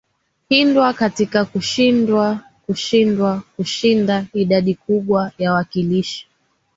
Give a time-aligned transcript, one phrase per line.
[0.49, 6.27] hindwa katika kushinda kushindwa kushida idadi kubwa ya wakilishi